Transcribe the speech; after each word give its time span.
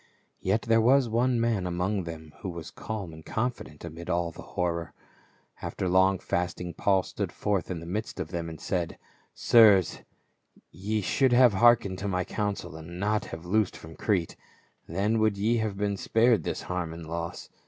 Yet 0.39 0.63
there 0.63 0.81
was 0.81 1.07
one 1.07 1.39
man 1.39 1.67
among 1.67 2.05
them 2.05 2.33
who 2.39 2.51
w^as 2.53 2.73
calm 2.73 3.13
and 3.13 3.23
confident 3.23 3.85
amid 3.85 4.09
all 4.09 4.31
the 4.31 4.41
horror. 4.57 4.93
After 5.61 5.87
long 5.87 6.17
fasting 6.17 6.73
Paul 6.73 7.03
stood 7.03 7.31
forth 7.31 7.69
in 7.69 7.79
the 7.81 7.85
midst 7.85 8.19
of 8.19 8.29
them 8.29 8.49
and 8.49 8.59
said," 8.59 8.97
Sirs, 9.35 9.99
ye 10.71 11.01
should 11.01 11.33
have 11.33 11.53
hearkened 11.53 11.99
to 11.99 12.07
my 12.07 12.23
counsel 12.23 12.75
and 12.75 12.99
not 12.99 13.25
have 13.25 13.45
loosed 13.45 13.77
from 13.77 13.95
Crete: 13.95 14.35
then 14.87 15.17
w^ould 15.17 15.37
ye 15.37 15.57
have 15.57 15.77
been 15.77 15.97
spared 15.97 16.45
this 16.45 16.63
harm 16.63 16.93
and 16.93 17.05
loss. 17.05 17.51